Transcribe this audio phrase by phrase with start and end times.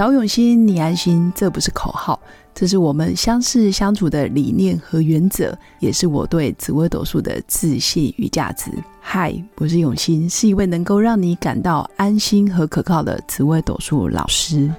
[0.00, 2.18] 找永新，你安心，这不是口号，
[2.54, 8.70] 这是我们相识相处的理念和原则，也是我对紫微斗数的自信与价值。
[8.98, 14.72] 嗨，我是永新，是一位能够让你感到安心和可靠的紫微斗数老师。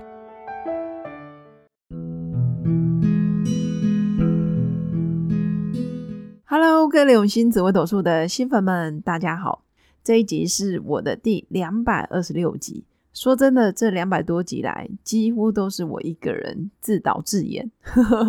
[6.45, 9.62] Hello，各位永新紫微斗数的新粉们，大家好！
[10.03, 12.85] 这一集是我的第两百二十六集。
[13.13, 17.70] 说真的，这两百多集来，几乎都是我一个人自导自演、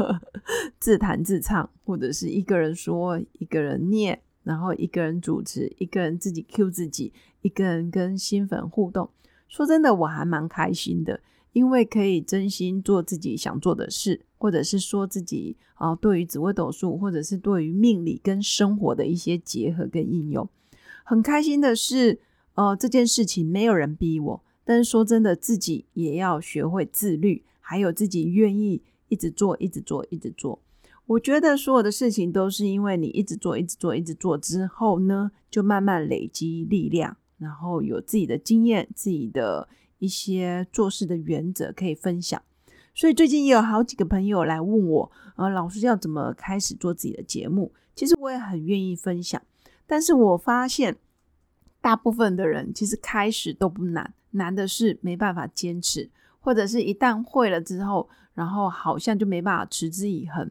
[0.80, 9.08] 自弹自唱，或者是一个人说、一个人念，然后一个人主持、一个人自己 Q 自己、一个人跟新粉互动。
[9.46, 11.20] 说真的，我还蛮开心的，
[11.52, 20.48] 因为可以真心做自己想做的事，或者是说自己啊，对于紫微斗数，或者是对于命理跟生活的一些结合跟应用。
[21.04, 22.18] 很开心的是，
[22.54, 24.42] 呃，这件事情没有人逼我。
[24.64, 30.60] 但是说真的，自己也要学会自律，还有自己愿意一直做、一直做、一直做。
[31.06, 42.40] 我觉得所有的事情都是因为你一直做、一直做、一直做之后呢，就慢慢累积力量，然后有自己的经验、自己的一些做事的原则可以分享。
[42.94, 47.72] 所以最近也有好几个朋友来问我，呃，老师要怎么开始做自己的节目？
[47.96, 49.42] 其实我也很愿意分享，
[49.86, 50.96] 但是我发现
[51.80, 54.14] 大部分的人其实开始都不难。
[54.32, 60.50] 难的是没办法坚持，或者是一旦会了之后，然后好像就没办法持之以恒。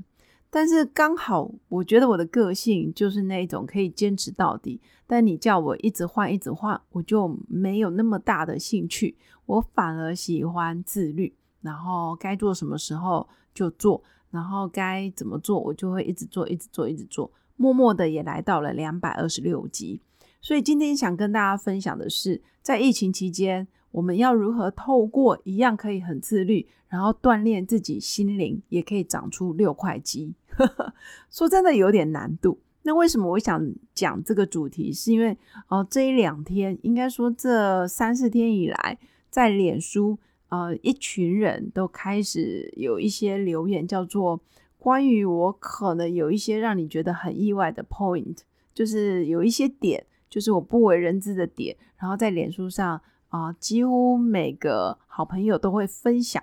[0.49, 4.81] 但是刚好，我觉得我的个性就是那一种可以坚持到底。
[5.07, 9.17] 但你叫我一直换，一直换，我就没有那么大的兴趣。
[9.45, 17.31] 我反而喜欢自律，然后该做什么时候就做，然后该怎么做，我就会一直做，一直做，一直做。
[17.55, 20.01] 默默的也来到了两百二十六集。
[20.41, 30.33] 所以今天想跟大家分享的是，在疫情期间，我们要如何透过一样可以很自律，然后锻炼自己心灵，也可以长出六块肌。
[31.29, 32.59] 说真的有点难度。
[32.81, 33.63] 那为什么我想
[33.93, 34.91] 讲这个主题？
[34.91, 35.37] 是因为
[35.67, 38.97] 哦，这一两天，应该说这三四天以来，
[39.29, 40.17] 在脸书，
[40.49, 44.41] 呃，一群人都开始有一些留言，叫做
[44.79, 48.37] 关于我可能有一些让你觉得很意外的 point，
[48.73, 50.03] 就是有一些点。
[50.31, 56.41] 就是我不为人知的点，然后在脸书上啊，几乎每个好朋友都会分享，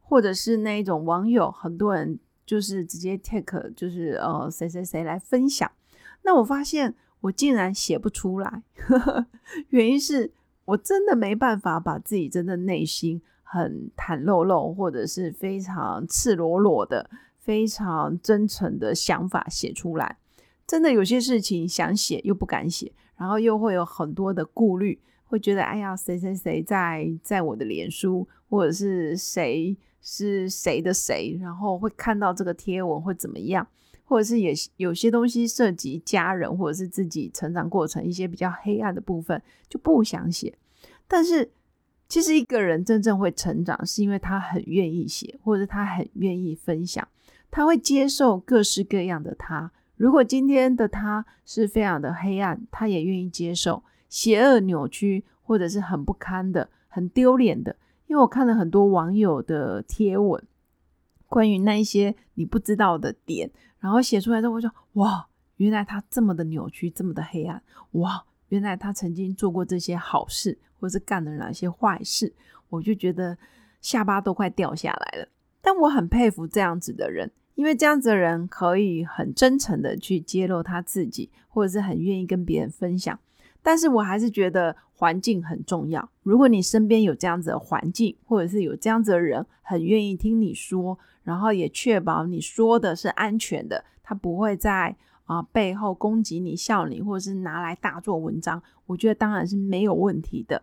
[0.00, 5.70] 或者是那一种网友，很多人就是直接 take，就是呃谁谁谁来分享。
[6.22, 8.62] 那我发现我竟然写不出来，
[9.68, 10.32] 原因是
[10.64, 20.16] 我真的没办法把自己真的内心很袒露露，或者是非常赤裸裸的、非常真诚的想法写出来。
[20.66, 22.92] 真的有些事情想写又不敢写。
[23.18, 33.66] 然后又会有很多的顾虑，会觉得哎呀，谁谁谁在在我的脸书，或者是谁是谁的谁，然后会看到这个贴文会怎么样，
[34.04, 40.54] 或者是也有些东西涉及家人或者是自己成长过程一些比较黑暗的部分，就不想写。
[41.08, 41.50] 但是
[42.06, 47.08] 其实一个人真正会成长，是因为他很愿意写，或者他很愿意分享，
[47.50, 49.72] 他会接受各式各样的他。
[49.96, 57.74] 如果今天的他是非常的黑暗，他也愿意接受邪恶、扭曲，或者是很不堪的、很丢脸的。
[58.06, 60.42] 因为我看了很多网友的贴文，
[61.26, 67.62] 关于那一些你不知道的点，然后写出来之后，我说：哇，原来他这么的扭曲，这么的黑暗！
[67.92, 72.32] 哇，原来他曾经做过这些好事，或是干了哪些坏事，
[72.68, 73.36] 我就觉得
[73.80, 75.28] 下巴都快掉下来了。
[75.60, 77.32] 但我很佩服这样子的人。
[77.56, 83.18] 因为这样子的人可以很真诚的去揭露他自己，或者是很愿意跟别人分享。
[83.62, 86.08] 但是我还是觉得环境很重要。
[86.22, 94.94] 如果你身边有这样子的环境，或者是有这样子的人很愿意听你说，然后也确保你说的是安全的，他不会在
[95.24, 100.62] 啊背后攻击你、笑你，或者是拿来大做文章，我觉得当然是没有问题的。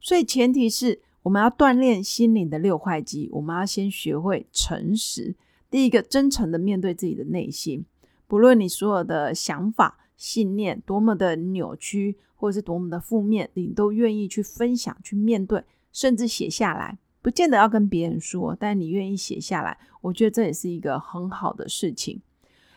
[0.00, 5.34] 所以前提是我们要锻炼心灵的六块肌，我们要先学会诚实。
[5.72, 7.86] 第一个，真诚的面对自己的内心，
[8.26, 22.20] 不论你所有的想法、信念多么的扭曲，或者是多么的负面，你都愿意去分享、去面对，甚至写下来，不见得要跟别人说，但你愿意写下来，我觉得这也是一个很好的事情。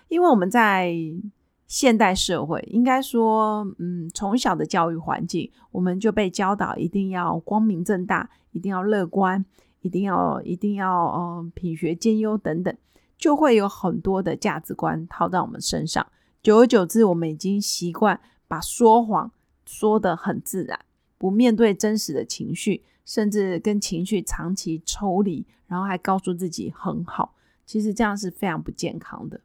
[0.08, 0.96] 因为我们在
[1.68, 9.44] 现代社会，应该说，嗯，从小的教育环境，我们就被教导一定要光明正大，一定要乐观。
[9.86, 12.76] 一定要一定要嗯品学兼优等等，
[13.20, 16.04] 就会有很多的价值观套在我们身上。
[16.42, 19.32] 久而久之，我们已经习惯把说谎
[19.64, 20.80] 说得很自然，
[21.20, 27.36] 不面对真实的情绪，甚至跟情绪长期抽离，然后还告诉自己很好，
[27.68, 29.40] 其实这样是非常不健康的。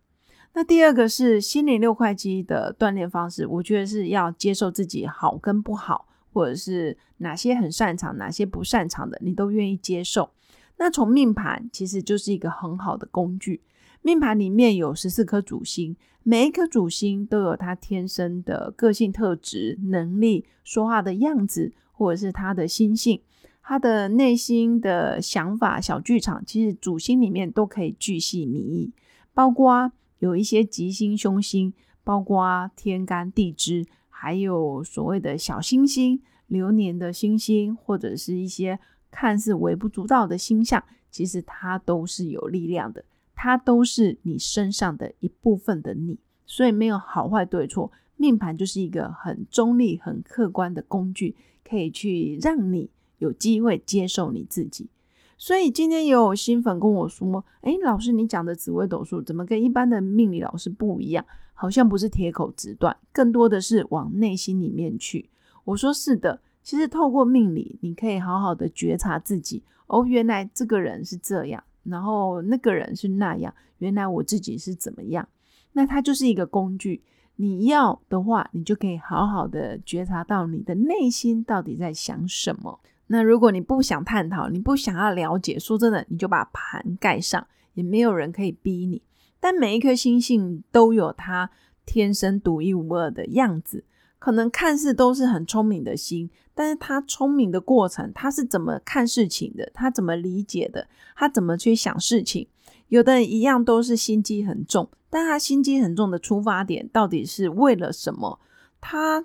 [0.55, 10.31] 那第二个是心灵六块肌的锻炼方式，我觉得是要接受自己好跟不好，或者是哪些很擅长，哪些不擅长的，你都愿意接受。
[10.79, 13.63] 那从命盘其实就是一个很好的工具。
[14.03, 23.21] 命盘里面有十四颗主星，每一颗主星都有它天生的个性特质、能力、说话的样子，或者是他的心性、
[23.63, 26.43] 他的内心的想法、小剧场。
[26.47, 28.95] 其实主星里面都可以巨细靡遗，
[29.35, 33.85] 包括有一些吉星、凶星，包括天干地支，
[34.23, 38.79] 还有所谓的小星星、流年的星星，或者是一些
[39.11, 43.03] 看似微不足道的星象，其实它都是有力量的。
[43.35, 47.91] 它都是你身上的一部分的你，所以没有好坏对错。
[48.17, 51.35] 命盘就是一个很中立、很客观的工具，
[51.67, 54.91] 可以去让你有机会接受你自己。
[55.39, 61.25] 所以今天也有新粉跟我说：“哎，老师，你讲的紫微斗数怎么跟一般的命理老师不一样？
[61.61, 65.29] 好像不是铁口直断，更多的是往内心里面去。”
[65.65, 69.63] 我说：“是的，其实透过命理，你可以好好的觉察自己。
[69.87, 75.29] 哦，原来这个人是这样。”然后那个人是那样，原来我自己是怎么样？
[75.73, 77.03] 那它就是一个工具。
[77.37, 82.81] 你要的话，你就可以好好的觉察到你的内心到底在想什么。
[83.09, 89.03] 那如果你不想探讨，你不想要了解，说真的，你就把盘盖上，也没有人可以逼你。
[89.41, 91.51] 但每一颗星星都有它
[91.85, 93.85] 天生独一无二的样子。
[94.19, 99.71] 可能看似都是很聪明的心，但是他聪明的过程，他是怎么看事情的？
[99.73, 100.87] 他怎么理解的？
[101.17, 102.47] 他怎么去想事情？
[102.89, 108.39] 有的人一样都是心机很重，但他心机很重的出发点到底是为了什么？
[108.79, 109.25] 他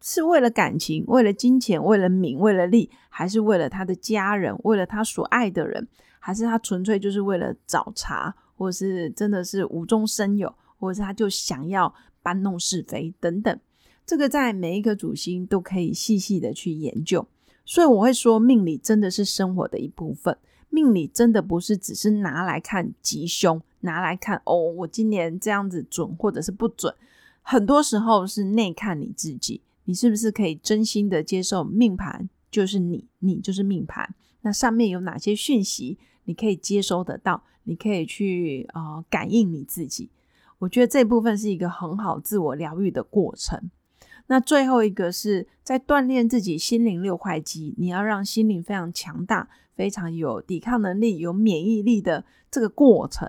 [0.00, 5.86] 是为了感情，为了金钱，为了名，为了利，还是为了他的家人，为了他所爱的人？
[6.18, 13.58] 还是他纯粹就是为了找茬，或是真的是无中生有，或者是他就想要搬弄是非等等？
[14.04, 17.26] 这个在每一个主星都可以细细的去研究，
[17.64, 20.36] 所以我会说，命理真的是生活的一部分。
[20.68, 26.94] 命理真的不是只是拿来看吉凶，拿来看哦，我今年这样子准或者是不准。
[27.40, 34.14] 很多时候是内看你自己，你是不是可以真心的接受命盘就是你，你就是命盘。
[34.42, 35.98] 那上面有哪些讯息
[36.30, 37.42] 你可以接收得到？
[37.64, 40.08] 你可以去呃感应你自己。
[40.60, 43.68] 我觉得这部分是一个很好自我疗愈的过程。
[44.28, 53.28] 那最后一个是在锻炼自己心灵六块肌，你要让心灵非常强大、非常有抵抗能力、有免疫力的这个过程，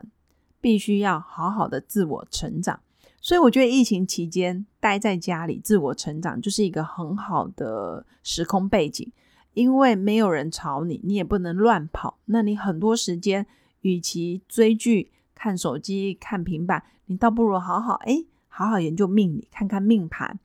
[0.61, 2.81] 必须要好好的自我成长。
[3.19, 9.11] 所以我觉得疫情期间待在家里自我成长就是一个很好的时空背景，
[9.53, 12.19] 因为没有人吵你，你也不能乱跑。
[12.25, 13.45] 那你很多时间，
[13.81, 20.39] 与其追剧、看手机、看平板，你倒不如好好哎，好好研究命理，看看命盘。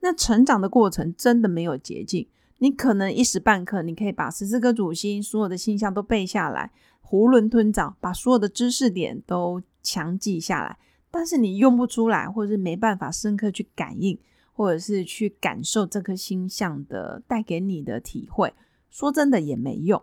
[0.00, 2.26] 那成长的过程真的没有捷径，
[2.58, 6.70] 你可能一时半刻你可以把十四颗主星所有的星象都背下来，
[7.08, 10.78] 囫囵吞枣把所有的知识点都强记下来，
[11.10, 14.18] 但是你用不出来，或者是没办法深刻去感应，
[14.52, 18.52] 或者是去感受这颗星象的带给你的体会，
[18.90, 20.00] 说真的也没用。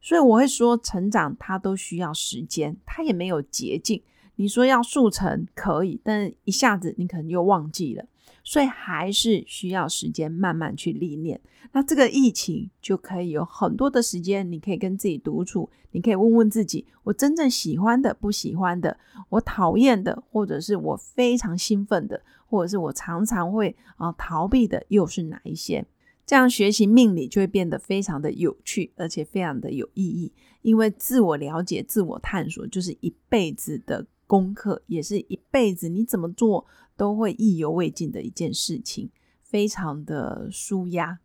[0.00, 4.02] 所以我会说，成长它都需要时间，它也没有捷径。
[4.36, 8.04] 你说要速成可以，但一下子你可能又忘记了。
[8.44, 11.38] 所以还是需要时间慢慢去历练。
[11.72, 18.96] 那这个疫情就可以有很多的时间，你可以跟自己独处，你可以问问自己：我真正喜欢的、不喜欢的，
[19.28, 25.86] 我讨厌的，或者是我非常兴奋的，或者是我常常会啊逃避的，又是哪一些？
[26.26, 30.32] 这样学习命理就会变得非常的有趣，而且非常的有意义。
[30.62, 36.66] 因为自我了解、自我探索，就是一辈子的功课，也是一辈子你怎么做。
[36.98, 39.08] 都会意犹未尽的一件事情，
[39.40, 41.20] 非常的舒压。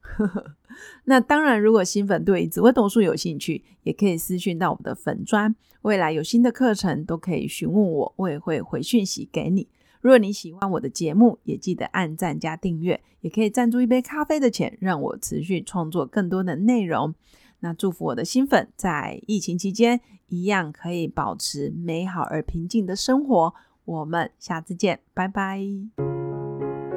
[1.06, 5.56] 那当然，如果新粉对紫微斗数有兴趣，也可以私讯到我们的粉砖。
[5.82, 9.68] 未来有新的课程，都可以询问我，我也会回讯息给你。
[10.04, 17.16] 如果你喜欢我的节目，也记得按赞加订阅，也可以赞助一杯咖啡的钱，让我持续创作更多的内容。
[17.62, 23.54] 那祝福我的新粉在疫情期间，一样可以保持美好而平静的生活。
[23.86, 25.62] 我们下次见，拜拜。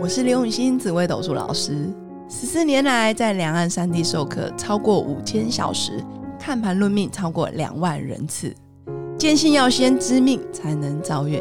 [0.00, 1.94] 我是刘永新，紫微斗数老师。
[2.28, 6.04] 十四年来，在两岸三地授课超过五千小时，
[6.40, 8.52] 看盘论命超过两万人次。
[9.16, 11.40] 坚信要先知命，才能造运，